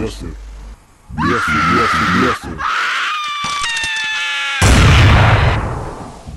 [0.00, 0.34] Бесы.
[1.10, 2.48] Бесы, бесы, бесы.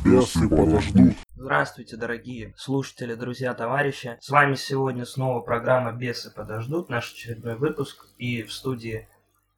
[0.03, 1.15] Бесы подождут.
[1.37, 4.17] Здравствуйте, дорогие слушатели, друзья, товарищи.
[4.19, 8.05] С вами сегодня снова программа «Бесы подождут», наш очередной выпуск.
[8.17, 9.07] И в студии,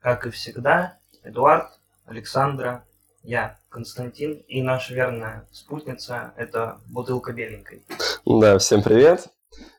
[0.01, 2.85] как и всегда, Эдуард, Александра,
[3.23, 7.81] я, Константин, и наша верная спутница– это бутылка беленькой.
[8.23, 9.29] Да, всем привет.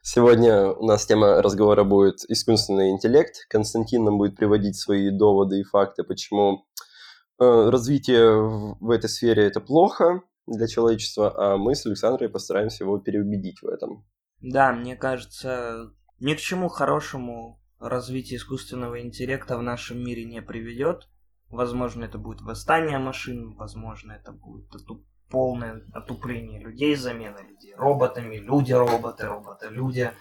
[0.02, 3.46] Сегодня у нас тема разговора будет искусственный интеллект.
[3.48, 6.66] Константин нам будет приводить свои доводы и факты, почему
[7.40, 12.98] э, развитие в, этой сфере это плохо для человечества, а мы с Александрой постараемся его
[12.98, 14.06] переубедить в этом.
[14.40, 21.08] Да, мне кажется, ни к чему хорошему развитие искусственного интеллекта в нашем мире не приведет.
[21.48, 24.68] Возможно, это будет восстание машин, возможно, это будет
[25.30, 30.12] полное отупление людей, замена людей роботами, люди-роботы, роботы-люди,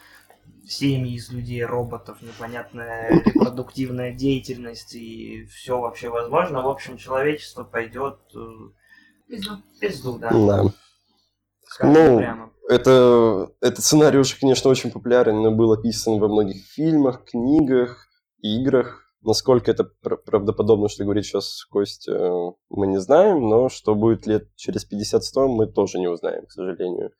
[0.67, 6.61] семьи из людей, роботов, непонятная репродуктивная деятельность и все вообще возможно.
[6.61, 8.39] В общем, человечество пойдет э,
[9.27, 9.57] Пизду.
[9.79, 10.29] пизду, да.
[10.31, 10.63] Да.
[11.67, 12.51] Скажем Ну, прямо.
[12.67, 18.07] Это, этот сценарий уже, конечно, очень популярен, но был описан во многих фильмах, книгах,
[18.41, 19.04] играх.
[19.25, 24.27] Насколько это пр- правдоподобно, что говорит сейчас Костя, э, мы не знаем, но что будет
[24.27, 27.11] лет через 50-100, мы тоже не узнаем, к сожалению.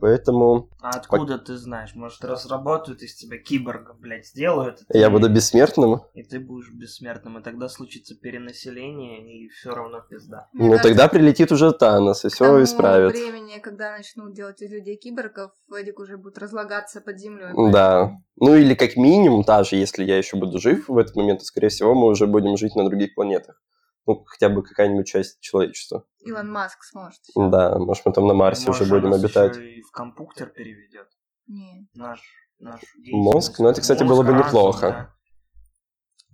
[0.00, 1.94] Поэтому А откуда ты знаешь?
[1.94, 4.80] Может, разработают из тебя киборга, блядь, сделают?
[4.92, 6.00] и я ты- буду бессмертным.
[6.14, 10.48] И ты будешь бессмертным, и тогда случится перенаселение, и все равно пизда.
[10.52, 13.12] Мне Ну, кажется, тогда прилетит уже Танос и к все исправит.
[13.12, 17.52] времени, когда начнут делать из людей киборгов, Эдик уже будет разлагаться под землей.
[17.72, 18.12] Да.
[18.36, 21.68] Ну или как минимум, даже если я еще буду жив в этот момент, то, скорее
[21.68, 23.60] всего, мы уже будем жить на других планетах.
[24.06, 26.04] Ну, хотя бы какая-нибудь часть человечества.
[26.24, 27.20] Илон Маск сможет.
[27.36, 29.56] Да, может, мы там на Марсе Может, уже будем обитать.
[29.56, 31.08] ещё и в компьютер переведет.
[31.46, 31.88] Не.
[31.94, 32.20] Наш,
[32.58, 32.80] наш
[33.12, 33.58] Мозг?
[33.58, 35.14] Ну, это, кстати, было бы неплохо.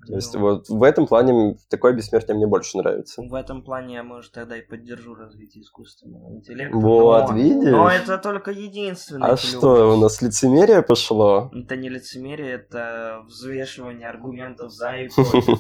[0.06, 3.20] То есть Ну, вот в этом плане такое бессмертие мне больше нравится.
[3.20, 6.76] В этом плане я, может, тогда и поддержу развитие искусственного интеллекта.
[6.76, 7.70] Вот, но, видишь?
[7.70, 11.50] Но это только единственный А что, у нас лицемерие пошло?
[11.53, 15.59] Это не лицемерие, это взвешивание аргументов за и против.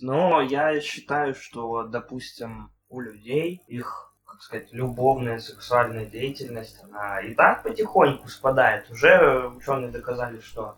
[0.00, 7.34] Но я считаю, что, допустим, у людей их, как сказать, любовная сексуальная деятельность, она и
[7.34, 8.90] так потихоньку спадает.
[8.90, 10.76] Уже ученые доказали, что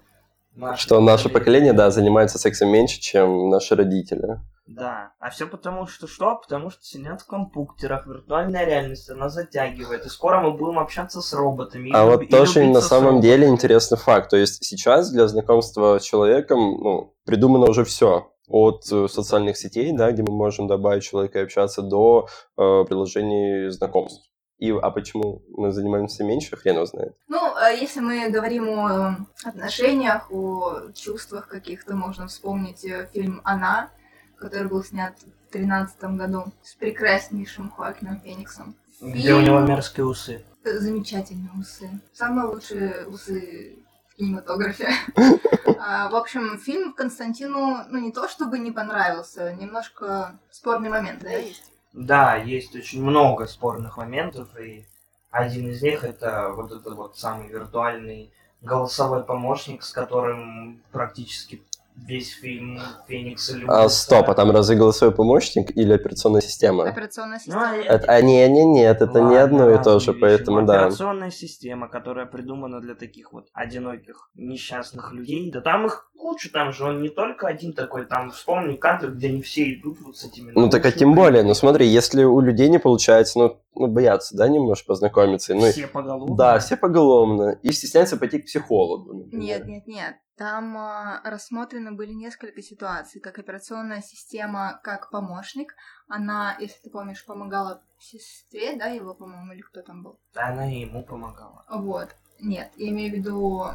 [0.54, 4.40] наше Что наше поколение, да, занимается сексом меньше, чем наши родители.
[4.66, 5.12] Да.
[5.20, 6.34] А все потому, что что?
[6.36, 10.04] Потому что сидят в компьютерах, виртуальная реальность, она затягивает.
[10.04, 11.92] И скоро мы будем общаться с роботами.
[11.94, 14.30] А вот тоже на самом деле интересный факт.
[14.30, 18.32] То есть сейчас для знакомства с человеком ну, придумано уже все.
[18.48, 23.70] От э, социальных сетей, да, где мы можем добавить человека и общаться, до э, приложений
[23.70, 24.30] знакомств.
[24.58, 27.14] И, а почему мы занимаемся меньше, хрен его знает.
[27.28, 33.90] Ну, а если мы говорим о отношениях, о чувствах каких-то, можно вспомнить э, фильм «Она»,
[34.38, 38.74] который был снят в 2013 году с прекраснейшим Хоакином Фениксом.
[39.00, 40.42] Где у него мерзкие усы.
[40.64, 41.90] Э, Замечательные усы.
[42.14, 43.76] Самые лучшие усы
[44.16, 44.88] кинематографе.
[45.78, 51.30] А, В общем, фильм Константину, ну, не то чтобы не понравился, немножко спорный момент, да,
[51.30, 51.62] есть?
[51.92, 54.84] Да, есть очень много спорных моментов, и
[55.30, 58.32] один из них это вот этот вот самый виртуальный
[58.62, 61.62] голосовой помощник, с которым практически
[61.96, 66.84] весь фильм Феникс и А стоп, а там разве голосовой помощник или операционная система?
[66.84, 67.70] Операционная Ну, система.
[67.70, 70.20] а Это, а не, не, нет, это не Ладно, одно и то же, вещи.
[70.20, 70.80] поэтому Ну, да.
[70.82, 75.50] Операционная система, которая придумана для таких вот одиноких несчастных людей.
[75.50, 79.28] Да там их куча, там же он не только один такой, там вспомни кадры, где
[79.28, 82.40] они все идут вот с этими Ну так а тем более, ну смотри, если у
[82.40, 86.36] людей не получается, ну, ну боятся, да, немножко познакомиться, ну, все поголовно.
[86.36, 89.14] да, все поголовно, и стесняются пойти к психологу.
[89.14, 89.40] например.
[89.40, 90.16] Нет, нет, нет.
[90.36, 95.74] Там а, рассмотрены были несколько ситуаций, как операционная система, как помощник.
[96.08, 100.18] Она, если ты помнишь, помогала сестре, да, его, по-моему, или кто там был.
[100.34, 101.64] Да, она и ему помогала.
[101.70, 102.08] Вот.
[102.38, 103.70] Нет, я имею в виду,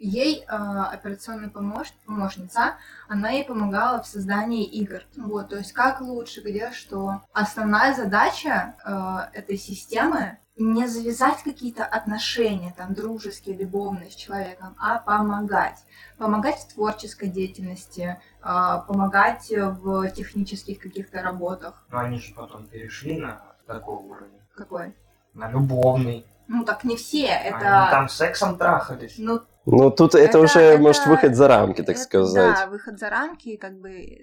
[0.00, 2.76] ей а, операционная помощ- помощница,
[3.08, 5.02] она ей помогала в создании игр.
[5.16, 7.20] Вот, то есть как лучше, где что.
[7.32, 14.98] Основная задача а, этой системы не завязать какие-то отношения, там, дружеские, любовные с человеком, а
[14.98, 15.84] помогать.
[16.18, 21.84] Помогать в творческой деятельности, а, помогать в технических каких-то работах.
[21.90, 24.40] Но они же потом перешли на такой уровень.
[24.54, 24.94] Какой?
[25.34, 26.26] На любовный.
[26.48, 27.88] Ну, так не все, Они это...
[27.90, 29.14] там сексом трахались.
[29.18, 32.54] Ну, Ну тут это, Это- уже, это- может, выход за рамки, так Это, сказать.
[32.56, 34.18] Да, выход за рамки, как бы э,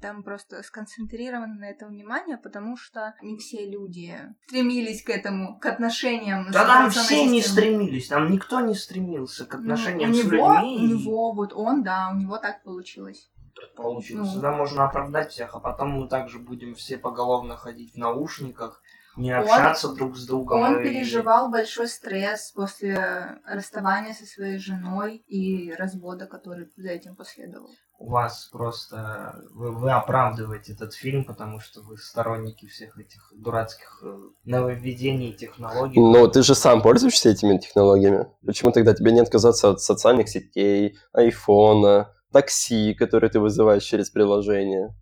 [0.00, 4.14] там просто сконцентрировано на этом внимание, потому что не все люди
[4.46, 6.46] стремились к этому, к отношениям.
[6.52, 10.24] Да там операционной все не стремились, там никто не стремился к Ну, отношениям у с
[10.24, 10.76] него, людьми.
[10.78, 13.28] у него, вот он, да, у него так получилось.
[13.74, 14.18] получится.
[14.22, 14.24] Ну.
[14.26, 18.82] Всегда можно оправдать всех, а потом мы также будем все поголовно ходить в наушниках,
[19.16, 20.62] не общаться друг с другом.
[20.62, 27.16] Он и- переживал большой стресс после расставания со своей женой и развода, который за этим
[27.16, 27.70] последовал.
[27.98, 29.42] У вас просто...
[29.54, 35.98] Вы, вы оправдываете этот фильм, потому что вы сторонники всех этих дурацких э, нововведений, технологий.
[35.98, 38.26] Но ты же сам пользуешься этими технологиями.
[38.44, 44.94] Почему тогда тебе не отказаться от социальных сетей, айфона, такси, которые ты вызываешь через приложение?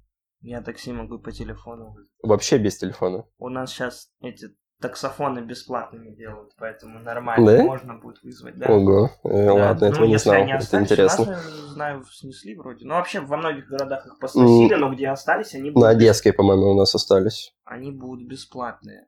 [0.47, 2.11] Я такси могу по телефону вызвать.
[2.23, 3.25] Вообще без телефона.
[3.39, 4.49] У нас сейчас эти
[4.79, 7.63] таксофоны бесплатными делают, поэтому нормально Да?
[7.63, 8.67] можно будет вызвать, да.
[8.67, 10.43] Ого, э, Да, ладно, ну, этого не если знал.
[10.43, 11.25] они Это остались, интересно.
[11.25, 12.85] У нас, я знаю, снесли вроде.
[12.85, 16.73] Ну, вообще, во многих городах их посносили, но где остались, они На будут, Одесской, по-моему,
[16.73, 17.55] у нас остались.
[17.65, 19.07] они будут бесплатные.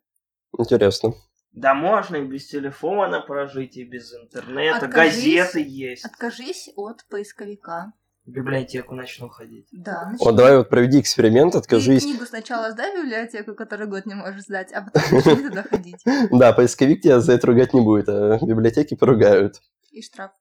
[0.59, 1.13] Интересно.
[1.53, 4.87] Да можно и без телефона прожить, и без интернета.
[4.87, 5.17] Откажись.
[5.17, 6.05] Газеты есть.
[6.07, 7.93] Откажись от поисковика.
[8.27, 9.69] В библиотеку начну ходить.
[9.71, 12.03] Да, Вот давай вот проведи эксперимент, откажись.
[12.03, 15.63] Ты книгу сначала сдай в библиотеку, который год не можешь сдать, а потом начни туда
[15.63, 16.03] ходить.
[16.33, 19.63] Да, поисковик тебя за это ругать не будет, а библиотеки поругают.
[19.93, 20.33] И штраф.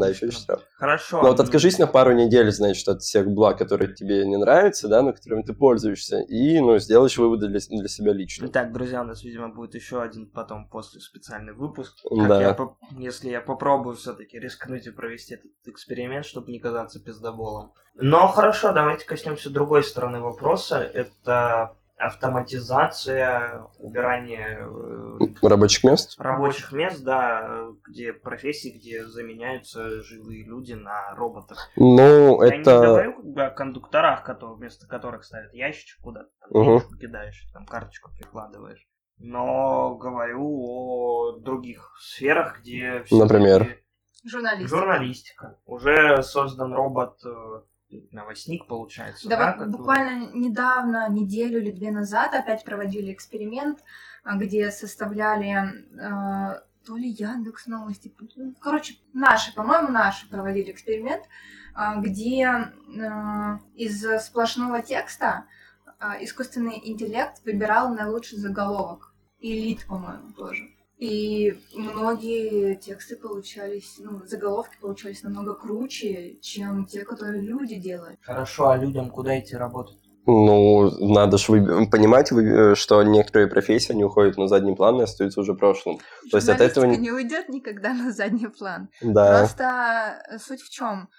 [0.00, 0.62] Да, еще штраф.
[0.76, 1.22] Хорошо.
[1.22, 5.02] Ну вот откажись на пару недель, значит, от всех благ, которые тебе не нравятся, да,
[5.02, 8.46] но которыми ты пользуешься, и, ну, сделаешь выводы для, для себя лично.
[8.46, 11.96] Итак, друзья, у нас, видимо, будет еще один потом после специальный выпуск.
[12.10, 12.28] Да.
[12.28, 17.00] Как я поп- если я попробую все-таки рискнуть и провести этот эксперимент, чтобы не казаться
[17.00, 17.72] пиздоболом.
[17.94, 20.78] Но хорошо, давайте коснемся другой стороны вопроса.
[20.78, 26.14] Это автоматизация, убирание э, Рабочих мест?
[26.18, 31.58] рабочих мест, да, где профессии, где заменяются живые люди на роботов.
[31.76, 32.80] Ну, Я не это...
[32.80, 37.66] говорю как бы, о кондукторах, которые, вместо которых ставят ящичек куда-то, там, денежку кидаешь, там
[37.66, 38.86] карточку прикладываешь.
[39.18, 43.78] Но говорю о других сферах, где Например?
[44.24, 44.70] Журналист.
[44.70, 45.58] журналистика.
[45.66, 47.60] Уже создан робот э,
[48.12, 49.28] новостник, получается.
[49.28, 53.80] Да, да, вот который- буквально недавно, неделю или две назад, опять проводили эксперимент,
[54.24, 61.24] а, где составляли э, то ли Яндекс Новости, ну, короче, наши, по-моему, наши проводили эксперимент,
[61.74, 65.46] а, где э, из сплошного текста
[65.98, 69.14] а, искусственный интеллект выбирал наилучший заголовок.
[69.38, 70.73] И лид, по-моему, тоже.
[71.04, 78.18] И многие тексты получались, ну, заголовки получались намного круче, чем те, которые люди делают.
[78.22, 79.98] Хорошо, а людям куда идти работать?
[80.26, 81.46] Ну, надо же
[81.90, 85.98] понимать, вы- что некоторые профессии, они уходят на задний план и остаются уже прошлым.
[86.30, 88.88] То есть от этого не- не уйдет никогда на задний план.
[89.02, 89.40] Да.
[89.40, 91.10] Просто э, суть в чем?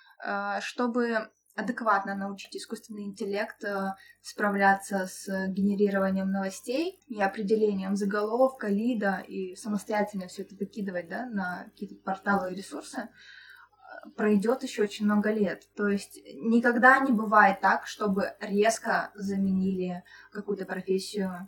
[0.61, 9.55] Чтобы адекватно научить искусственный интеллект э, справляться с генерированием новостей и определением заголовка, лида и
[9.55, 15.31] самостоятельно все это выкидывать да, на какие-то порталы и ресурсы, э, пройдет еще очень много
[15.31, 15.63] лет.
[15.75, 21.47] То есть никогда не бывает так, чтобы резко заменили какую-то профессию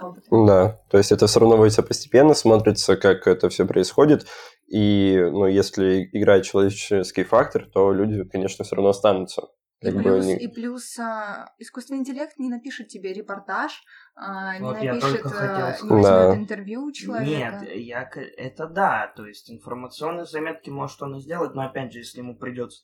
[0.00, 0.46] роботами.
[0.46, 4.26] Да, то есть это все равно будет постепенно, смотрится, как это все происходит.
[4.68, 9.42] И, ну, если играет человеческий фактор, то люди, конечно, все равно останутся.
[9.82, 13.72] И Как плюс, они- и плюс а, искусственный интеллект не напишет тебе репортаж,
[14.16, 15.82] а, не Вот я напишет, хотел а, сказать.
[15.82, 16.34] не возьмет Да.
[16.34, 17.60] интервью у человека.
[17.60, 21.98] Нет, я, это да, то есть информационные заметки может он и сделать, но опять же,
[21.98, 22.82] если ему придется,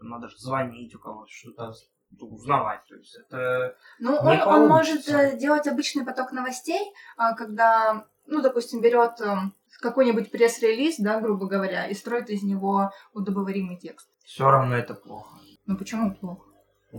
[0.00, 1.72] надо же звонить у кого-то, что-то
[2.20, 3.76] узнавать, то есть это...
[3.98, 9.54] Ну, он, он может э, делать обычный поток новостей, а, когда, ну, допустим, берет эм,
[9.80, 14.08] какой-нибудь пресс-релиз, да, грубо говоря, и строит из него удобоваримый текст.
[14.24, 15.38] Все равно это плохо.
[15.66, 16.48] Ну, почему плохо?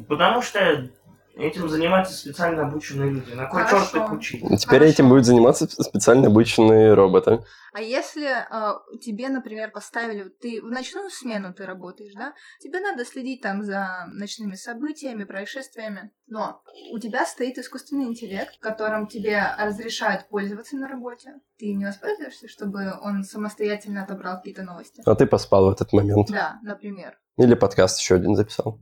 [0.07, 0.89] Потому что
[1.36, 3.32] этим занимаются специально обученные люди.
[3.34, 3.92] На кой Хорошо.
[3.92, 4.42] черт их учить?
[4.42, 4.86] Теперь Хорошо.
[4.86, 7.44] этим будут заниматься специально обычные роботы.
[7.74, 12.34] А если а, тебе, например, поставили, ты в ночную смену ты работаешь, да?
[12.62, 16.62] Тебе надо следить там за ночными событиями, происшествиями, но
[16.92, 21.34] у тебя стоит искусственный интеллект, которым тебе разрешают пользоваться на работе.
[21.60, 25.01] Ты не воспользуешься, чтобы он самостоятельно отобрал какие-то новости?
[25.06, 26.30] А ты поспал в этот момент.
[26.30, 27.20] Да, например.
[27.38, 28.80] Или подкаст еще один записал.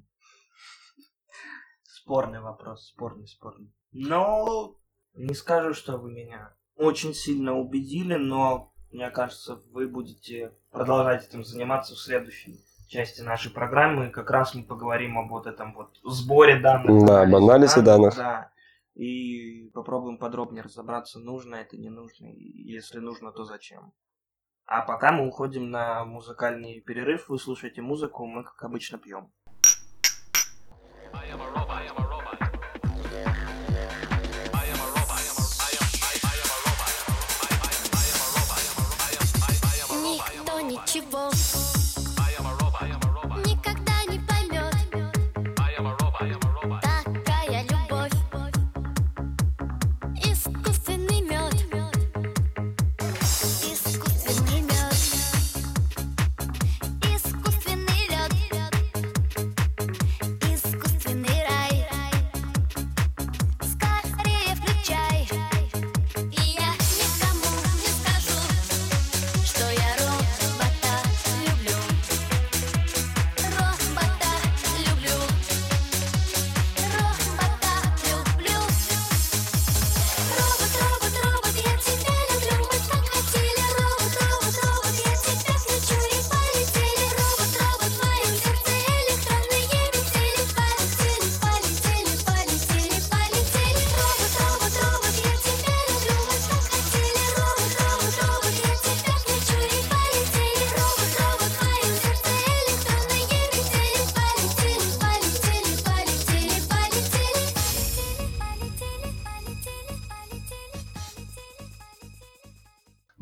[2.04, 3.74] Спорный вопрос, спорный, спорный.
[3.94, 4.76] Но
[5.14, 11.46] не скажу, что вы меня очень сильно убедили, но мне кажется, вы будете продолжать этим
[11.46, 14.10] заниматься в следующей части нашей программы.
[14.10, 17.06] Как раз мы поговорим об вот этом вот сборе данных.
[17.06, 18.18] Да, об анализе данных.
[18.18, 18.52] Да.
[18.96, 22.26] И попробуем подробнее разобраться, нужно это, не нужно.
[22.26, 23.94] И если нужно, то зачем.
[24.66, 27.30] А пока мы уходим на музыкальный перерыв.
[27.30, 29.32] Вы слушаете музыку, мы, как обычно, пьем.
[31.14, 31.63] Никто ничего никогда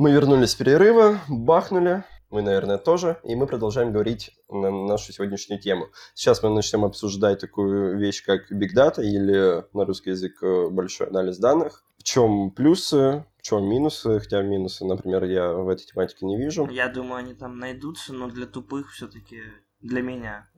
[0.01, 5.61] Мы вернулись с перерыва, бахнули, мы, наверное, тоже, и мы продолжаем говорить на нашу сегодняшнюю
[5.61, 5.89] тему.
[6.15, 11.05] Сейчас мы начнем обсуждать такую вещь, как Big Data, или на русский язык э, большой
[11.05, 11.83] анализ данных.
[11.99, 16.67] В чем плюсы, в чем минусы, хотя минусы, например, я в этой тематике не вижу.
[16.71, 19.43] Я думаю, они там найдутся, но для тупых все-таки
[19.81, 20.49] для меня.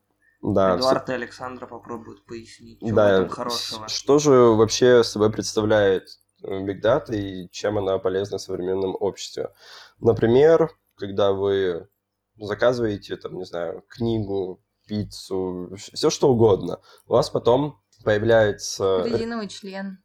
[0.42, 3.90] Да, Эдуард и Александра попробуют пояснить, что в Да, этом хорошего.
[3.90, 6.08] что же вообще собой представляет
[6.44, 9.50] Big Data и чем она полезна в современном обществе?
[10.00, 11.88] Например, когда вы
[12.38, 19.04] заказываете, там, не знаю, книгу, пиццу, все что угодно, у вас потом появляется...
[19.06, 20.00] Резиновый член.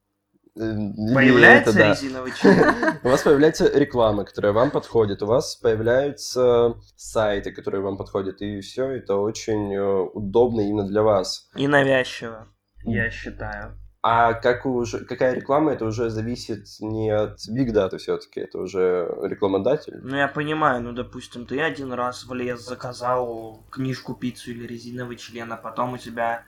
[0.54, 1.90] э, Появляется это, да.
[1.90, 2.99] резиновый член?
[3.02, 8.61] У вас появляется реклама, которая вам подходит, у вас появляются сайты, которые вам подходят, и
[8.61, 11.49] все это очень э, удобно именно для вас.
[11.57, 12.47] И навязчиво,
[12.85, 13.78] я считаю.
[14.00, 19.12] А как уже, какая реклама, это уже зависит не от Big Data все-таки, это уже
[19.23, 19.99] рекламодатель.
[20.02, 25.52] Ну, я понимаю, ну, допустим, ты один раз влез, заказал книжку, пиццу или резиновый член,
[25.52, 26.45] а потом у тебя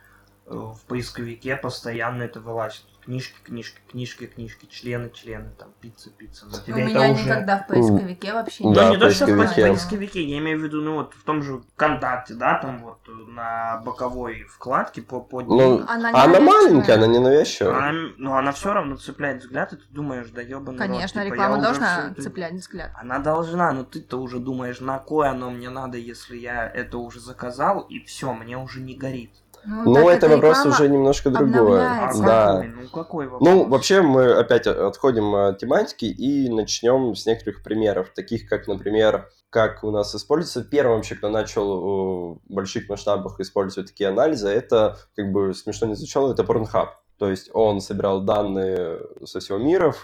[0.47, 2.85] э, в поисковике постоянно это вылазит.
[3.11, 6.47] Книжки, книжки, книжки, книжки, члены, члены, там, пицца, пицца.
[6.47, 7.25] Но У тебе меня это уже...
[7.25, 10.23] никогда в поисковике вообще Да, Ну, не не то, что в поисковике.
[10.23, 13.83] я имею в виду, ну, вот в том же ВКонтакте, да, там вот э, на
[13.85, 17.75] боковой вкладке по, под Ну, Она не она маленькая, она не навязчивая.
[17.88, 21.33] Она, ну, она все равно цепляет взгляд, и ты думаешь, да ебаный рот, Конечно, типа,
[21.35, 22.93] реклама должна всё это- цеплять взгляд.
[22.95, 27.19] Она должна, но ты-то уже думаешь, на кое оно мне надо, если я это уже
[27.19, 29.33] заказал, и все, мне уже не горит.
[29.64, 31.88] Ну, так это вопрос уже немножко другое.
[31.88, 32.47] А Да.
[32.47, 32.69] какой?
[32.69, 33.49] Ну какой вопрос?
[33.49, 39.29] Ну, вообще мы опять отходим от тематики и начнем с некоторых примеров, таких как, например,
[39.50, 40.62] как у нас используется.
[40.62, 45.88] Первым вообще, кто начал э, в больших масштабах использовать такие анализы, это, как бы смешно
[45.88, 46.88] не звучало, это Pornhub.
[47.21, 49.95] То есть он собирал данные со всего мира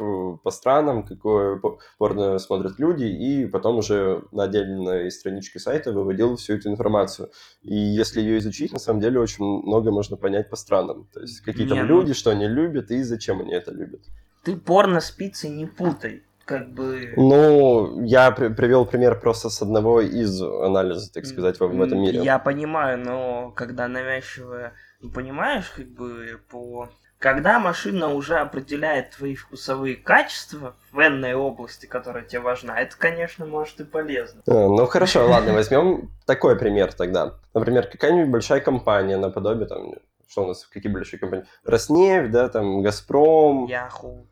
[0.45, 6.37] по странам, какое по- порно смотрят люди, и потом уже на отдельной страничке сайта выводил
[6.37, 7.31] всю эту информацию.
[7.63, 11.09] И если ее изучить, на самом деле очень много можно понять по странам.
[11.15, 14.03] То есть какие там ну- люди, что они любят и зачем они это любят.
[14.45, 16.23] Ты порно с пиццей не путай.
[16.45, 17.15] Как бы...
[17.17, 21.99] Ну, я при- привел пример просто с одного из анализов, так сказать, в, в этом
[21.99, 22.23] мире.
[22.23, 24.75] Я понимаю, но когда навязчивое...
[25.01, 26.89] Ну, понимаешь, как бы по...
[27.19, 33.47] Когда машина уже определяет твои вкусовые качества в энной области, которая тебе важна, это, конечно,
[33.47, 34.43] может и полезно.
[34.47, 37.35] А, Ну хорошо, ладно, возьмем такой пример тогда.
[37.55, 39.95] Например, какая-нибудь большая компания наподобие там,
[40.29, 41.47] что у нас, какие большие компании?
[41.65, 44.27] Роснефть, да, там, Газпром, Яху.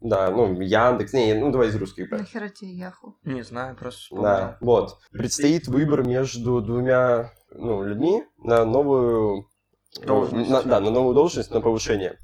[0.00, 2.20] да, ну, Яндекс, не, ну, давай из русских брать.
[2.22, 3.18] Нахера тебе Яху?
[3.22, 4.24] Не знаю, просто вспомнил.
[4.24, 4.98] Да, вот.
[5.12, 9.46] Предстоит выбор между двумя ну, людьми на новую
[10.00, 10.48] э, Должность.
[10.50, 12.16] на- да, на новую должность, на повышение.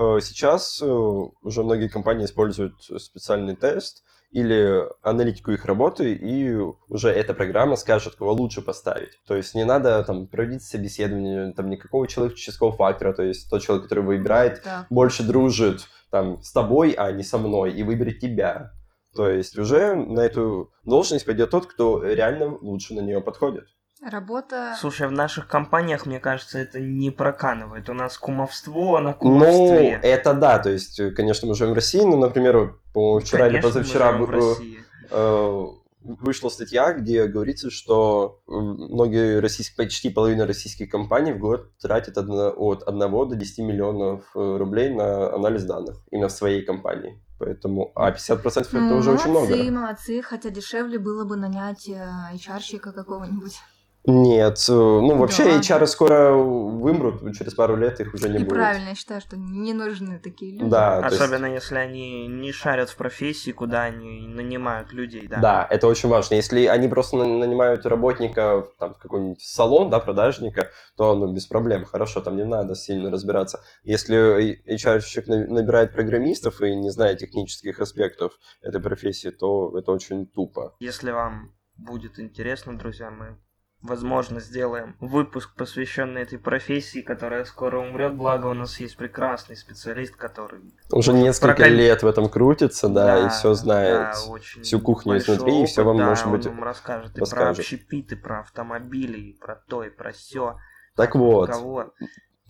[0.00, 6.56] Э, Сейчас э, уже многие компании используют специальный тест или аналитику их работы, и
[6.88, 9.18] уже эта программа скажет, кого лучше поставить.
[9.26, 13.84] То есть не надо там проводить собеседование, там никакого человеческого фактора, то есть тот человек,
[13.84, 14.86] который выбирает, Да.
[14.88, 18.70] больше дружит там с тобой, а не со мной, и выберет тебя.
[19.14, 23.64] То есть уже на эту должность пойдет тот, кто реально лучше на нее подходит.
[24.02, 24.74] Работа...
[24.80, 27.88] Слушай, в наших компаниях, мне кажется, это не проканывает.
[27.90, 30.00] У нас кумовство на Ну, кумовстве.
[30.02, 33.60] это да, то есть, э, конечно, мы живем в России, но, например, по вчера или
[33.60, 34.78] Конечно, мы позавчера живем в э, России.
[35.10, 35.66] э,
[36.02, 42.54] вышла статья, где говорится, что многие российские, почти половина российских компаний в год тратят одно-
[42.56, 47.22] от 1 до 10 миллионов рублей на анализ данных именно в своей компании.
[47.38, 49.46] Поэтому, а 50% это Ну, уже очень много.
[49.50, 53.58] молодцы, молодцы, хотя дешевле было бы нанять HR-щика какого-нибудь.
[54.06, 58.38] Нет, э, ну вообще Да HR скоро вымрут, через пару лет их уже не И
[58.38, 58.48] будет.
[58.48, 60.70] правильно, я считаю, что не нужны такие люди.
[60.70, 65.40] Да, то есть- Особенно если они не шарят в профессии, куда они нанимают людей, да.
[65.40, 66.34] Да, это очень важно.
[66.36, 71.46] Если они просто на- нанимают работника там, в какой-нибудь салон, да, продажника, то ну, без
[71.46, 73.62] проблем, хорошо, там не надо сильно разбираться.
[73.84, 80.26] Если HR-щик на- набирает программистов и не знает технических аспектов этой профессии, то это очень
[80.26, 80.74] тупо.
[80.80, 83.36] Если вам будет интересно, друзья, мы,
[83.82, 88.14] возможно, сделаем выпуск, посвященный этой профессии, которая скоро умрет.
[88.14, 90.60] Благо, у нас есть прекрасный специалист, который...
[90.90, 94.14] Уже несколько прокон- лет в этом крутится, да, и все знает.
[94.14, 97.10] да, очень всю кухню изнутри, и всё опыт, вам, да, может он быть, вам расскажет
[97.10, 97.58] и про расскажет.
[97.60, 100.56] общепит, и про автомобили, и про то, и про все.
[100.96, 101.92] Так вот, Кого?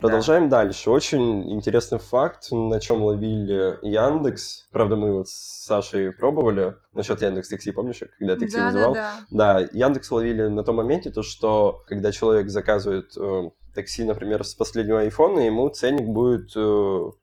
[0.00, 0.90] Продолжаем дальше.
[0.90, 4.66] Очень интересный факт, на чем ловили Яндекс.
[4.73, 8.95] Правда, мы вот с Сашей пробовали насчет Яндекс Такси, помнишь, когда такси да, вызывал?
[8.95, 9.61] да, да.
[9.61, 14.54] Да, Яндекс ловили на том моменте, то, что когда человек заказывает э, такси, например, с
[14.54, 16.61] последнего айфона, ему ценник будет э,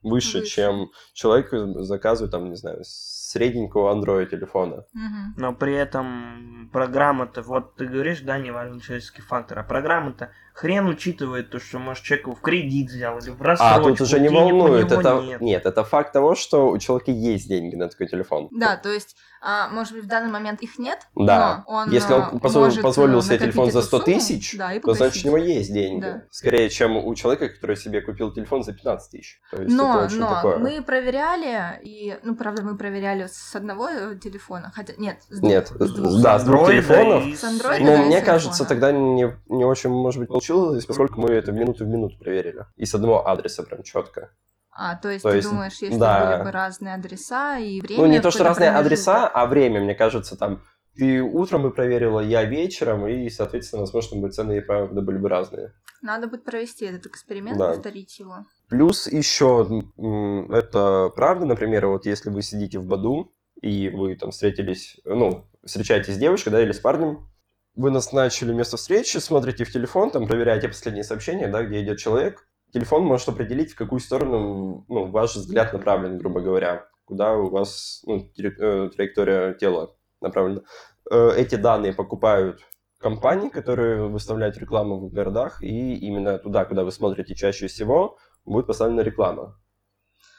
[0.04, 0.46] выше, Выше.
[0.46, 2.84] чем человек заказывает, там, не знаю,
[3.28, 4.86] средненького Android телефона.
[4.94, 5.34] Мгм.
[5.38, 10.88] Но при этом программа-то, вот ты говоришь, да, не важен человеческий фактор, а программа-то хрен
[10.88, 13.90] учитывает то, что, может, человеку в кредит взял или в А рассрочку.
[13.90, 14.92] тут уже не волнует.
[14.92, 15.38] Это...
[15.40, 15.66] нет.
[15.66, 18.48] это факт того, что у человека есть деньги на такой телефон.
[18.52, 21.64] Да, то есть, а, может быть, в данный момент их нет, Да.
[21.68, 24.06] но он, Если а, он позво- может, позволил э, себе телефон за эту 100 сумму,
[24.18, 26.02] тысяч, да, то значит у него есть деньги.
[26.02, 26.24] Да.
[26.32, 29.40] Скорее, чем у человека, который себе купил телефон за 15 тысяч.
[29.52, 30.58] То есть это Но, очень но такое.
[30.58, 35.50] мы проверяли, и, ну, правда, мы проверяли с одного э, телефона, хотя, нет, с двух.
[35.52, 36.22] Нет, с двух.
[36.22, 37.24] да, с двух телефонов.
[37.36, 40.86] С андроида, Ну, да, и мне с кажется, тогда не, не очень, может быть, получилось,
[40.86, 42.66] поскольку мы это минуту в минуту проверили.
[42.76, 44.32] И с одного адреса прям четко.
[44.72, 46.36] А, то есть То ты есть, думаешь, если да.
[46.36, 48.04] были бы разные адреса и время...
[48.04, 50.62] ну, не то, в что разные адреса, а время, мне кажется, там
[50.98, 55.30] ты утром бы проверила, я вечером, и, соответственно, возможно, бы цены и правда были бы
[55.30, 55.74] разные.
[56.02, 57.74] Надо будет провести этот эксперимент, Да.
[57.74, 58.46] повторить его.
[58.70, 59.84] Плюс еще,
[60.52, 63.32] это правда, например, вот если вы сидите в Баду,
[63.62, 67.30] и вы там встретились, ну, встречаетесь с девушкой, да, или с парнем,
[67.76, 72.48] вы назначили место встречи, смотрите в телефон, там проверяете последние сообщения, да, где идет человек.
[72.74, 78.04] Телефон может определить, в какую сторону, ну, ваш взгляд направлен, грубо говоря, куда у вас,
[78.06, 80.62] ну, э, траектория тела направлена.
[81.10, 82.62] Э, Эти данные покупают
[83.00, 88.68] компании, которые выставляют рекламу в городах, и именно туда, куда вы смотрите чаще всего, будет
[88.68, 89.56] поставлена реклама.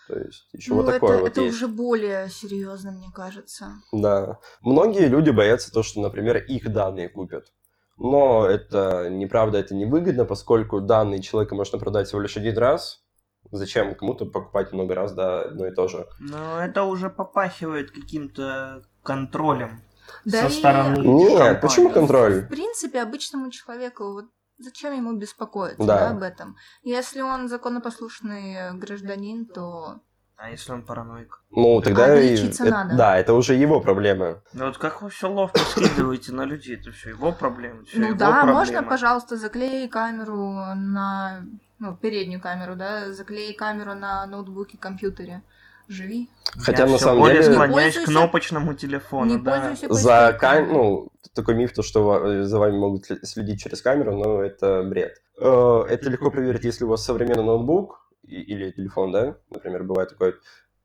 [0.09, 1.57] То есть еще ну, вот такое это, вот это есть.
[1.57, 3.73] уже более серьезно, мне кажется.
[3.93, 4.39] Да.
[4.63, 7.53] Многие люди боятся то, что, например, их данные купят.
[7.99, 13.05] Но это неправда, это невыгодно, поскольку данные человека можно продать всего лишь один раз.
[13.51, 16.07] Зачем кому-то покупать много раз, да, одно и то же.
[16.19, 19.83] Но это уже попахивает каким-то контролем
[20.25, 21.61] Да со и- стороны Нет, компании.
[21.61, 22.41] почему контроль?
[22.43, 24.25] В принципе, обычному человеку, вот
[24.59, 25.99] зачем ему беспокоиться Да.
[25.99, 26.57] да, об этом?
[26.83, 30.01] Если он законопослушный гражданин, то
[30.37, 31.43] А если он параноик?
[31.51, 32.19] Ну, тогда...
[32.21, 32.97] и- лечиться это- надо.
[32.97, 34.41] Да, это уже его проблема.
[34.53, 37.85] Ну вот как вы все ловко скидываете на людей, это все его проблема.
[37.85, 38.59] всё ну его да, проблема.
[38.59, 41.43] можно, пожалуйста, заклей камеру на
[41.81, 45.43] ну, переднюю камеру, да, заклей камеру на ноутбуке, компьютере.
[45.89, 46.29] Живи.
[46.59, 49.75] Хотя Я на самом более деле- склоняюсь к кнопочному телефону, не да.
[49.89, 50.69] За кам...
[50.69, 55.17] ну, такой миф, то, что за вами могут следить через камеру, но это бред.
[55.41, 60.35] Э, Это легко проверить, если у вас современный ноутбук или телефон, да, например, бывает такое.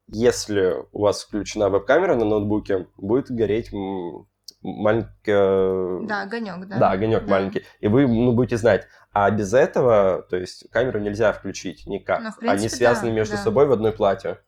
[0.08, 4.28] Если у вас включена веб-камера на ноутбуке, будет гореть м,
[4.62, 6.06] маленькая...
[6.08, 6.78] Да, огонек, да.
[6.78, 7.32] Да, огонек Да.
[7.32, 7.64] маленький.
[7.80, 8.88] И вы ну, будете знать.
[9.12, 12.20] А без этого, то есть камеру нельзя включить никак.
[12.22, 13.42] Ну, принципе, Они связаны да, между да.
[13.44, 14.40] собой в одной плате.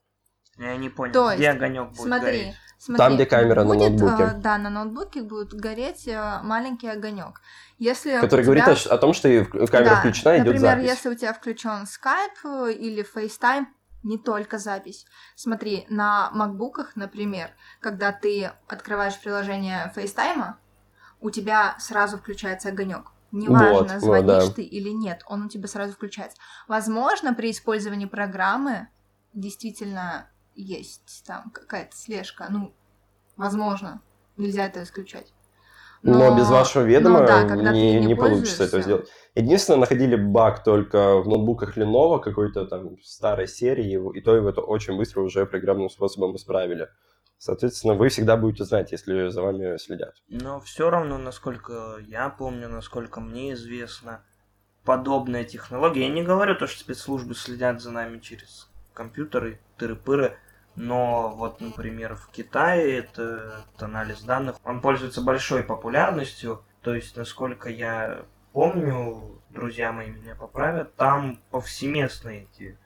[0.58, 2.56] Я не понял, То где есть, огонек будет Смотри, гореть.
[2.78, 2.98] смотри.
[2.98, 4.24] Там, где камера на будет, ноутбуке.
[4.24, 7.42] э, да, на ноутбуке будет гореть э, маленький огонек.
[7.78, 9.28] Если Который у говорит тебя- о, том, что
[9.68, 10.90] камера Да, включена, идет Например, запись.
[10.90, 13.66] если у тебя включен Skype э, или FaceTime,
[14.04, 15.06] не только запись.
[15.36, 17.50] Смотри, на макбуках, например,
[17.82, 20.54] когда ты открываешь приложение FaceTime,
[21.20, 23.12] у тебя сразу включается огонек.
[23.32, 24.54] Неважно, Вот, вот, звонишь да.
[24.54, 26.38] ты или нет, он у тебя сразу включается.
[26.70, 28.88] Возможно, при использовании программы
[29.34, 32.48] действительно есть там какая-то слежка.
[32.50, 32.74] Ну,
[33.38, 34.02] возможно,
[34.38, 35.34] нельзя это исключать.
[36.02, 38.82] Но, без вашего ведома но да, не, не не получится это пользуешься.
[38.82, 39.10] сделать.
[39.34, 44.62] Единственное, находили баг только в ноутбуках Lenovo какой-то там старой серии, и то его это
[44.62, 46.90] очень быстро уже программным способом исправили.
[47.40, 50.14] Соответственно, вы всегда будете знать, если за вами следят.
[50.30, 54.24] Но все равно, насколько я помню, насколько мне известно,
[54.86, 56.08] подобная технология.
[56.08, 60.38] Я не говорю то, что спецслужбы следят за нами через компьютеры, тыры-пыры,
[60.76, 63.24] но вот, например, в Китае это,
[63.70, 70.36] этот анализ данных, он пользуется большой популярностью, то есть, насколько я помню, друзья мои меня
[70.36, 72.78] поправят, там повсеместно эти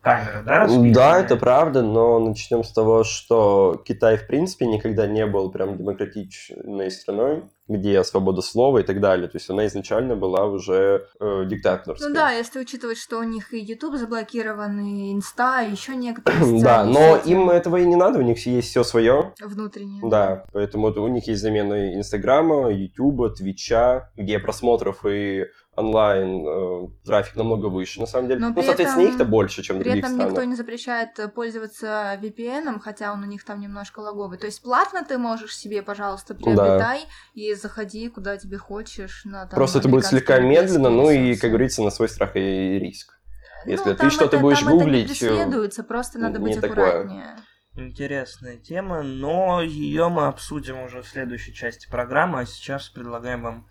[0.00, 0.94] камеры, да, распиханы?
[0.94, 5.76] Да, это правда, но начнем с того, что Китай, в принципе, никогда не был прям
[5.76, 9.28] демократичной страной, где свобода слова и так далее.
[9.28, 12.08] То есть она изначально была уже э, диктаторской.
[12.08, 16.60] Ну да, если учитывать, что у них и YouTube заблокирован, и Инста, и еще некоторые
[16.62, 19.34] Да, но сети им этого и не надо, у них есть все свое.
[19.40, 20.02] внутренние.
[20.08, 27.36] Да, поэтому у них есть замены Инстаграма, Ютуба, Твича, где просмотров и онлайн э, трафик
[27.36, 28.40] намного выше, на самом деле.
[28.40, 30.32] Но ну, соответственно, их-то больше, чем При других этом странах.
[30.32, 34.36] никто не запрещает э, пользоваться VPN, хотя он у них там немножко лаговый.
[34.36, 39.24] То есть платно ты можешь себе, пожалуйста, приобретай и заходи куда тебе хочешь.
[39.24, 42.78] На, там, Просто это будет слегка медленно, ну и, как говорится, на свой страх и
[42.78, 43.18] риск.
[43.64, 46.70] Если Ну, ты что-то будешь там это не гуглить, преследуется, просто надо не быть такое.
[46.72, 47.36] аккуратнее.
[47.74, 53.66] Интересная тема, но ее мы обсудим уже в следующей части программы, а сейчас предлагаем вам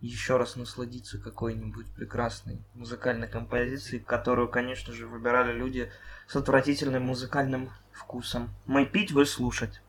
[0.00, 5.90] еще раз насладиться какой-нибудь прекрасной музыкальной композицией, которую, конечно же, выбирали люди
[6.28, 8.50] с отвратительным музыкальным вкусом.
[8.66, 9.80] Мы пить, вы слушать.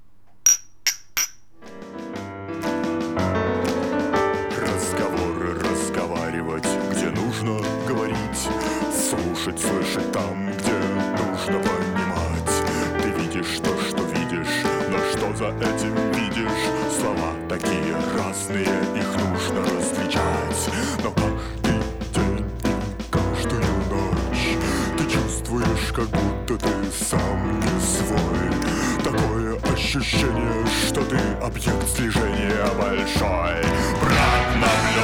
[25.92, 28.52] Чувствуешь, как будто ты сам не свой.
[29.04, 33.62] Такое ощущение, что ты объект слежения большой.
[34.02, 35.01] Брат наблюдает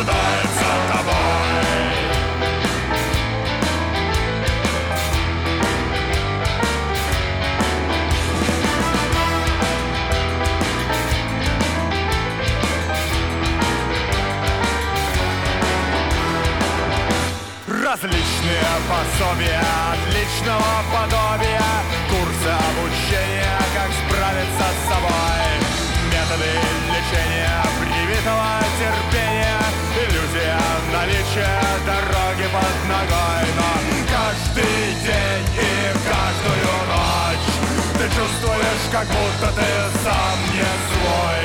[38.97, 39.69] как будто ты
[40.03, 41.39] сам не свой.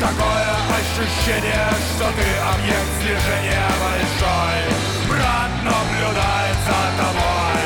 [0.00, 4.58] Такое ощущение, что ты объект слежения большой.
[5.08, 7.62] Брат наблюдает за тобой.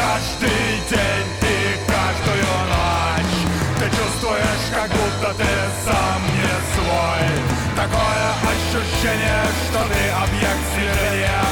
[0.00, 3.38] Каждый день и каждую ночь
[3.78, 5.52] Ты чувствуешь, как будто ты
[5.84, 7.24] сам не свой.
[7.76, 11.49] Такое ощущение, что ты объект слежения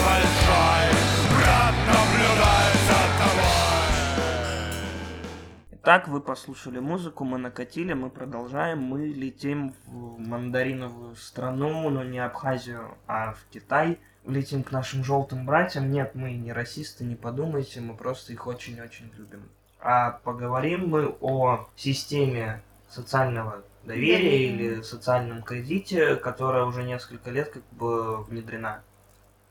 [5.89, 12.19] Итак, вы послушали музыку, мы накатили, мы продолжаем, мы летим в мандариновую страну, но не
[12.19, 13.99] Абхазию, а в Китай.
[14.27, 15.91] Летим к нашим желтым братьям.
[15.91, 19.49] Нет, мы не расисты, не подумайте, мы просто их очень-очень любим.
[19.81, 24.47] А поговорим мы о системе социального доверия Доверия.
[24.47, 28.83] или социальном кредите, которая уже несколько лет как бы внедрена.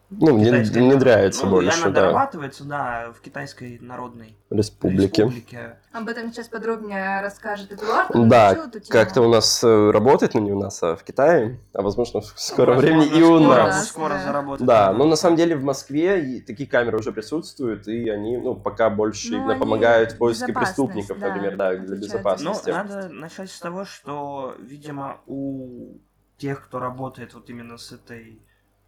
[0.10, 5.20] Ну, Китайской- внедряется ну, больше, она да, дорабатывается, да, в Китайской Народной республики.
[5.20, 5.78] Республике.
[5.92, 8.12] Об этом сейчас подробнее расскажет Эдуард.
[8.30, 8.70] Да.
[8.88, 12.26] Как-то у нас э, работает, но не у нас, а в Китае, а возможно в
[12.40, 13.88] скором времени и у скоро- нас.
[13.90, 14.24] Скоро Да.
[14.24, 14.66] заработает.
[14.66, 18.90] Да, но на самом деле в Москве такие камеры уже присутствуют, и они, ну, пока
[18.90, 22.70] больше Ну, именно помогают в поиске преступников, да, например, да, для за Ну, безопасности.
[22.70, 25.98] надо начать с того, что, видимо, у
[26.38, 28.42] тех, кто работает вот именно с этой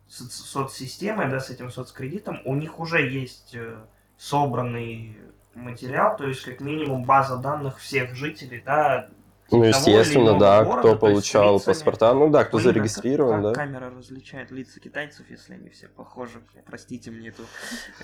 [0.09, 3.77] соц- соцсистемой, да, с этим соцкредитом, у них уже есть э,
[4.17, 5.17] собранный
[5.55, 9.09] материал, то есть как минимум база данных всех жителей, да.
[9.51, 11.73] Ну, естественно, да, города, кто получал лицами.
[11.73, 13.49] паспорта, ну да, кто Блин, а зарегистрирован, как, да.
[13.49, 16.39] как камера различает лица китайцев, если они все похожи?
[16.67, 17.41] Простите мне эту,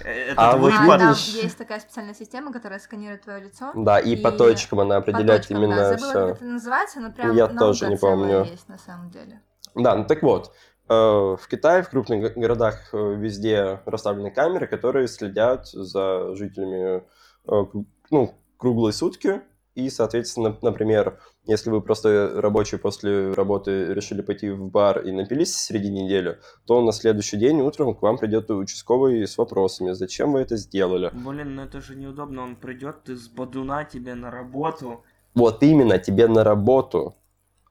[0.03, 0.89] э, этот А вот выпад.
[0.95, 3.71] А, там видишь- есть такая специальная система, которая сканирует твое лицо.
[3.75, 5.89] Да, и, по И точкам она По определяет точкам, именно да.
[5.97, 6.27] Забыла, все.
[6.29, 8.43] как это называется, но прям Я тоже не помню.
[8.45, 9.39] есть на самом деле.
[9.75, 10.51] Да, ну так вот,
[10.93, 17.03] в Китае, в крупных го- городах э, везде расставлены камеры, которые следят за жителями
[17.47, 17.65] э,
[18.11, 19.41] ну, круглые сутки.
[19.73, 25.53] И, соответственно, например, если вы просто рабочий после работы решили пойти в бар и напились
[25.53, 30.39] среди недели, то на следующий день утром к вам придет участковый с вопросами, зачем вы
[30.39, 31.09] это сделали.
[31.13, 35.99] Блин, ну это же неудобно, он придет, ты с бодуна тебе на работу, Вот именно,
[35.99, 37.15] тебе на работу.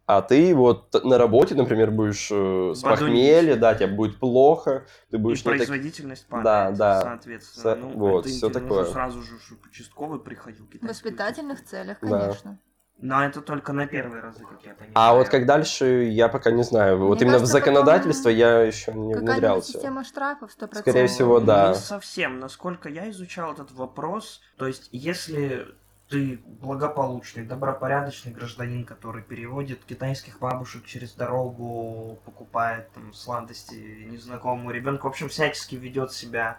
[0.06, 5.16] А ты вот на работе, например, будешь э, с похмелья, да, тебе будет плохо, ты
[5.16, 7.00] и будешь так- производительность падает, да.
[7.00, 7.62] соответственно.
[7.62, 8.84] Со- ну, вот, интересно, такое.
[8.84, 10.66] сразу же, чтобы участковый приходил.
[10.82, 12.20] В воспитательных целях, Да.
[12.20, 12.58] конечно.
[13.00, 14.92] Но это только на первые разы, как я понимаю.
[14.94, 16.98] А вот как дальше, я пока не знаю.
[16.98, 19.72] Вот Мне именно в кажется, законодательство я еще не внедрялся.
[19.72, 20.80] система штрафов 100%.
[20.80, 21.70] Скорее всего, да.
[21.70, 22.38] Не совсем.
[22.38, 25.66] Насколько я изучал этот вопрос, то есть если
[26.08, 35.08] ты благополучный, добропорядочный гражданин, который переводит китайских бабушек через дорогу, покупает там сладости незнакомому ребенку,
[35.08, 36.58] в общем, всячески ведет себя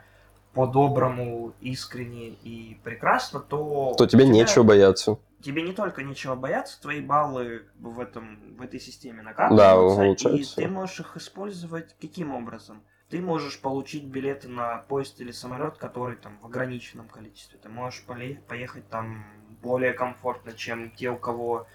[0.53, 3.93] по-доброму, искренне и прекрасно, то...
[3.97, 5.17] То тебе тебя- нечего бояться.
[5.41, 10.05] тебе не только нечего бояться, твои баллы в, этом, в этой системе Да, накапливаются, и
[10.07, 10.55] улучшаются.
[10.55, 12.81] ты можешь их использовать каким образом?
[13.15, 17.57] Ты можешь получить билеты на поезд или самолет, который там в ограниченном количестве.
[17.63, 19.25] Ты можешь поехать там
[19.63, 21.65] более комфортно, чем те, у кого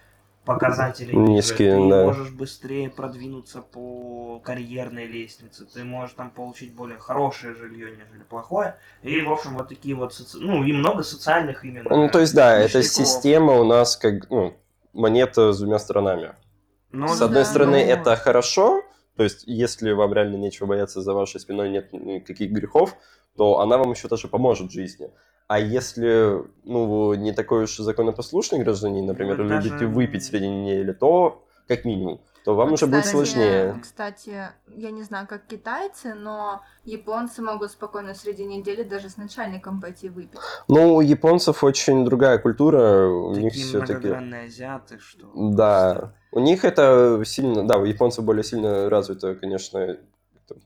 [0.44, 1.16] показатели.
[1.16, 2.04] Низкие, Ты да.
[2.04, 5.64] можешь быстрее продвинуться по карьерной лестнице.
[5.64, 8.76] Ты можешь там получить более хорошее жилье, нежели плохое.
[9.02, 11.88] И, в общем, вот такие вот, соци- ну, и много социальных именно.
[11.88, 14.58] Ну, то есть, да, эта система у нас как, ну,
[14.92, 16.34] монета с двумя сторонами.
[16.92, 18.82] Но С одной да, стороны, но- это хорошо,
[19.20, 22.96] То есть, если вам реально нечего бояться, за вашей спиной нет никаких грехов,
[23.36, 25.10] то она вам еще даже поможет в жизни.
[25.46, 30.48] А если, ну, вы не такой уж законопослушный гражданин, например, Ну, любите даже- выпить среди
[30.48, 33.78] недели, то, как минимум, то вам А, уже будет кстати, сложнее.
[33.82, 39.80] Кстати, я не знаю, как китайцы, но японцы могут спокойно среди недели даже с начальником
[39.80, 40.38] пойти выпить.
[40.68, 43.92] Ну, у японцев очень другая культура, у них Такие все-таки...
[43.92, 45.26] многогранные азиаты, что...
[45.34, 49.98] Да, у них это сильно, да, у японцев более сильно развито, конечно,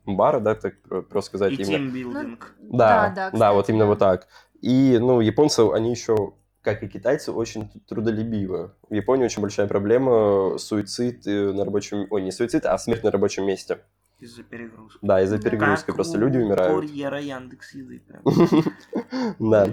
[0.07, 1.79] бара, да, так про- просто сказать И именно.
[1.79, 2.55] тимбилдинг.
[2.61, 3.89] Да, Да, да, да, вот кстати, именно да.
[3.89, 4.29] вот так.
[4.61, 6.35] И, ну, японцы, они еще,
[6.65, 8.73] как и китайцы, очень трудолюбивы.
[8.89, 12.07] В Японии очень большая проблема суицид э, на рабочем...
[12.11, 13.79] Ой, не суицид, а смерть на рабочем месте.
[14.19, 14.99] Из-за перегрузки.
[15.03, 16.75] Да, из-за перегрузки Как просто у люди умирают.
[16.75, 18.03] курьера Яндекс Еды.
[19.39, 19.69] Да.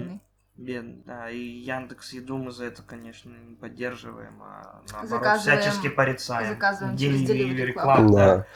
[0.56, 1.30] Да.
[1.30, 6.48] И Яндекс Еду мы за это, конечно, не поддерживаем, а наоборот, Заказываем- всячески порицаем.
[6.50, 8.12] заказываем через Delivery Delivery Club, Club.
[8.12, 8.46] Да.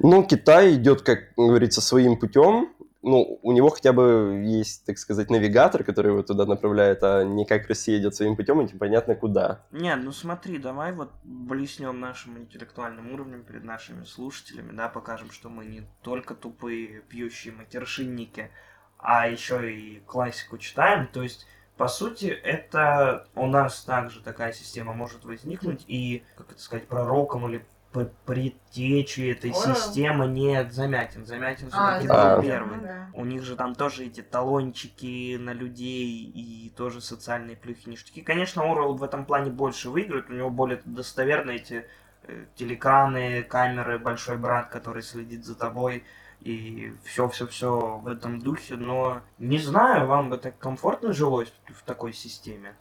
[0.00, 2.70] Ну, Китай идет, как говорится, своим путем.
[3.06, 7.44] Ну, у него хотя бы есть, так сказать, навигатор, который его туда направляет, а не
[7.44, 9.60] как Россия идет своим путем, и непонятно куда.
[9.72, 15.50] Не, ну смотри, давай вот блеснем нашим интеллектуальным уровнем перед нашими слушателями, да, покажем, что
[15.50, 18.50] мы не только тупые пьющие матершинники,
[18.96, 21.06] а еще и классику читаем.
[21.08, 26.60] То есть, по сути, это у нас также такая система может возникнуть, и, как это
[26.60, 29.74] сказать, пророком или п- предтечей этой Орел?
[29.74, 31.24] системы нет Замятин.
[31.24, 32.36] Замятин А, все-таки да.
[32.36, 32.80] был первый.
[32.80, 33.08] да.
[33.14, 38.20] У них же там тоже эти талончики на людей и тоже социальные плюхи, ништяки.
[38.22, 41.86] Конечно, Орвелл в этом плане больше выиграет, у него более достоверные эти
[42.24, 46.04] э, телекраны, камеры, большой брат, который следит за тобой
[46.40, 52.12] и все-все-все в этом духе, но не знаю, вам бы так комфортно жилось в такой
[52.12, 52.74] системе?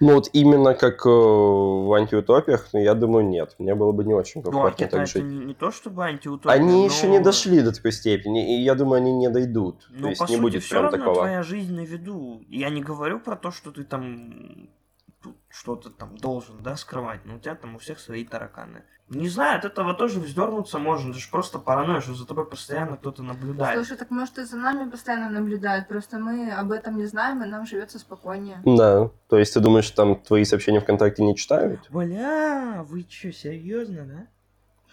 [0.00, 3.54] Ну, вот именно как э, в антиутопиях, ну, я думаю, нет.
[3.58, 5.24] Мне было бы не очень Ну, комфортно Китай так жить.
[5.24, 8.74] не, не то чтобы антиутопия, Они но- еще не дошли до такой степени, и я
[8.74, 9.86] думаю, они не дойдут.
[9.90, 11.16] Ну, То есть по не сути, будет все прям равно такого.
[11.16, 12.42] твоя жизнь на виду.
[12.48, 14.68] Я не говорю про то, что ты там
[15.48, 18.82] что-то там должен, да, скрывать, но у тебя там у всех свои тараканы.
[19.10, 22.96] Не знаю, от этого тоже вздернуться можно, это же просто паранойя, что за тобой постоянно
[22.98, 23.76] кто-то наблюдает.
[23.76, 27.46] Слушай, так может и за нами постоянно наблюдают, просто мы об этом не знаем, и
[27.46, 28.60] нам живется спокойнее.
[28.66, 31.88] Да, то есть ты думаешь, там твои сообщения ВКонтакте не читают?
[31.90, 34.26] Бля, вы что, серьезно, да?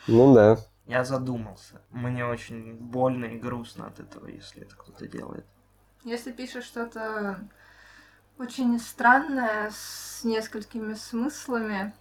[0.07, 0.57] Ну да.
[0.87, 1.81] Я задумался.
[1.91, 5.45] Мне очень больно и грустно от этого, если это кто-то делает.
[6.05, 7.39] Если пишешь что-то
[8.37, 11.93] очень странное, с несколькими смыслами,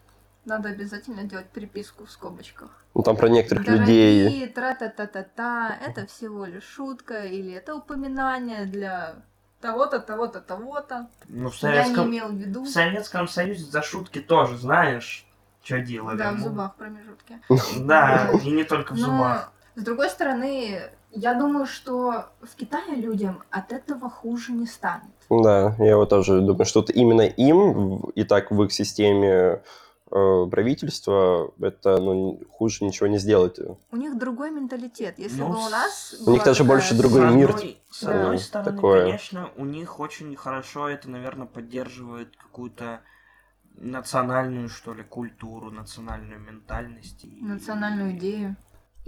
[0.44, 2.70] надо обязательно делать переписку в скобочках.
[2.94, 4.22] Ну там про некоторых людей.
[4.24, 9.16] Дорогие, тра-та-та-та-та, это всего лишь шутка, или это упоминание для
[9.61, 11.09] того-то, того-то, того-то.
[11.28, 12.64] Ну, в Я не имел в виду.
[12.64, 15.26] в Советском Союзе за шутки тоже, знаешь,
[15.62, 16.18] что делали.
[16.18, 17.40] Да, в Ну, зубах промежутки.
[17.80, 19.52] Да, и не только в Но, зубах.
[19.74, 25.04] с другой стороны, я думаю, что в Китае людям от этого хуже не станет.
[25.30, 29.62] Да, я вот тоже думаю, что вот именно им, в- и так в их системе
[30.14, 33.59] э, правительства, это ну, хуже ничего не сделать.
[33.90, 35.18] У них другой менталитет.
[35.18, 36.14] Если Ну, бы у нас...
[36.27, 39.05] У них даже такая больше другой с мир, одной, с одной э, стороны, такое.
[39.05, 43.00] конечно, у них очень хорошо это, наверное, поддерживает какую-то
[43.77, 47.24] национальную, что ли, культуру, национальную ментальность.
[47.24, 48.57] и- национальную идею.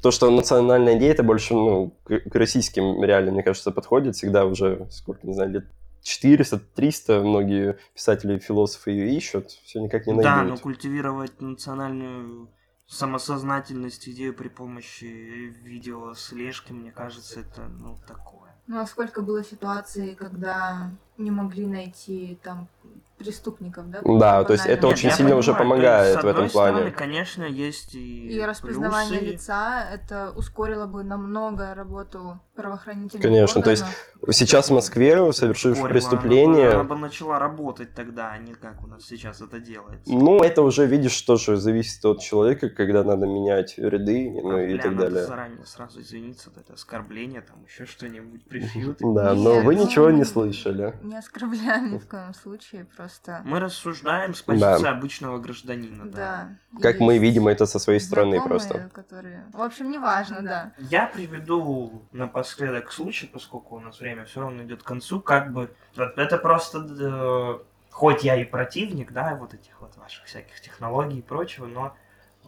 [0.02, 4.14] То, что национальная идея, это больше ну, к, к российским реально, мне кажется, подходит.
[4.16, 5.64] Всегда уже, сколько, не знаю, лет
[6.02, 10.32] 400-300 многие писатели и философы ее ищут, все никак не найдут.
[10.32, 12.48] Да, но культивировать национальную
[12.86, 18.36] самосознательность, идею при помощи видеослежки, мне кажется, это, ну, такое.
[18.68, 22.68] Ну а сколько было ситуаций, когда не могли найти там
[23.16, 24.00] преступников, да?
[24.04, 26.74] Да, то есть это очень я сильно уже понимаю, помогает есть, в этом плане.
[26.76, 29.32] стороны, конечно, есть и, И распознавание плюсы.
[29.32, 34.34] лица, это ускорило бы намного работу правоохранительных Конечно, то есть органов.
[34.34, 38.82] Сейчас в Москве, совершив преступление, Она бы, она бы начала работать тогда, а не как
[38.82, 40.12] у нас сейчас это делается.
[40.12, 44.82] ну, это уже, видишь, тоже зависит от человека, когда надо менять ряды, ну и Бля,
[44.82, 45.26] так надо далее.
[45.26, 48.98] заранее сразу извиниться, это оскорбление, там еще что-нибудь пришьют.
[49.00, 50.94] Да, но вы ничего не слышали.
[51.02, 53.42] Не оскорбляем ни в коем случае, просто...
[53.44, 56.10] Мы рассуждаем с позиции обычного гражданина.
[56.10, 56.48] Да.
[56.80, 58.90] Как мы видим это со своей стороны просто.
[58.92, 59.44] Которые...
[59.52, 60.72] В общем, неважно, да.
[60.78, 62.02] Я приведу
[62.46, 66.86] напоследок случай, поскольку у нас время все равно идет к концу, как бы это просто
[66.88, 67.58] э,
[67.90, 71.96] хоть я и противник, да, вот этих вот ваших всяких технологий и прочего, но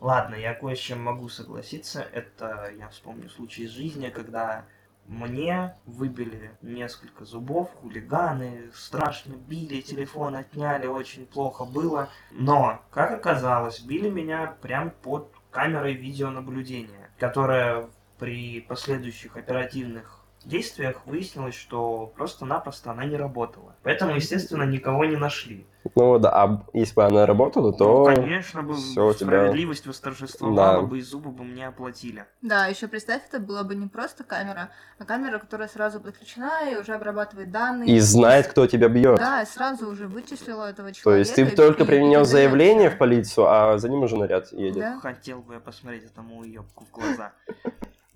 [0.01, 2.07] ладно, я кое с чем могу согласиться.
[2.13, 4.65] Это я вспомню случай из жизни, когда
[5.07, 12.09] мне выбили несколько зубов, хулиганы, страшно били, телефон отняли, очень плохо было.
[12.31, 17.11] Но, как оказалось, били меня прям под камерой видеонаблюдения.
[17.19, 23.75] которая при последующих оперативных действиях выяснилось, что просто-напросто она не работала.
[23.83, 25.67] Поэтому, естественно, никого не нашли.
[25.95, 28.09] Ну да, а если бы она работала, то...
[28.09, 30.81] Ну, конечно бы всё, у тебя- справедливость восторжествовала Да.
[30.83, 32.25] бы, и зубы бы мне оплатили.
[32.41, 36.77] Да, еще представь, это была бы не просто камера, а камера, которая сразу подключена и
[36.77, 37.91] уже обрабатывает данные.
[37.97, 39.17] И знает, кто тебя бьет.
[39.19, 41.03] Да, и сразу уже вычислила этого человека.
[41.05, 44.53] То есть ты и- только и применил заявление в полицию, а за ним уже наряд
[44.53, 44.79] едет.
[44.79, 45.01] Да.
[45.01, 47.33] Хотел бы я посмотреть этому уебку в глаза.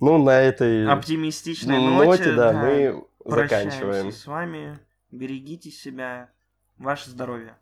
[0.03, 4.13] Ну, на этой Оптимистичной ноте, ноте, да, да, мы прощаемся заканчиваем.
[4.13, 4.79] с вами.
[5.13, 6.29] Берегите себя.
[6.77, 7.55] Ваше здоровье.